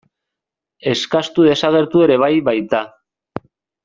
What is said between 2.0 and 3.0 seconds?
ere bai baita.